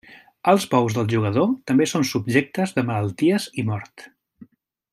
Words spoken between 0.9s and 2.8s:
del jugador també són subjectes